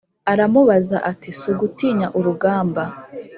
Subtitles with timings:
[0.31, 2.83] aramubaza ati"sugutinya urugamba